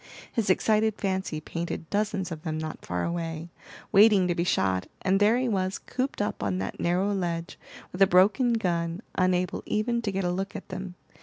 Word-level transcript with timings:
His 0.33 0.49
excited 0.49 0.95
fancy 0.95 1.39
painted 1.39 1.87
dozens 1.91 2.31
of 2.31 2.41
them 2.41 2.57
not 2.57 2.83
far 2.83 3.03
away, 3.03 3.51
waiting 3.91 4.27
to 4.27 4.33
be 4.33 4.43
shot, 4.43 4.87
and 5.03 5.19
there 5.19 5.37
he 5.37 5.47
was, 5.47 5.77
cooped 5.77 6.23
up 6.23 6.41
on 6.41 6.57
that 6.57 6.79
narrow 6.79 7.13
ledge, 7.13 7.59
with 7.91 8.01
a 8.01 8.07
broken 8.07 8.53
gun, 8.53 9.03
unable 9.13 9.61
even 9.67 10.01
to 10.01 10.11
get 10.11 10.23
a 10.23 10.31
look 10.31 10.55
at 10.55 10.69
them. 10.69 10.95